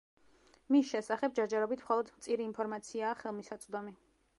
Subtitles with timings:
[0.75, 4.01] მის შესახებ ჯერჯერობით მხოლოდ მწირი ინფორმაციაა ხელმისაწვდომი.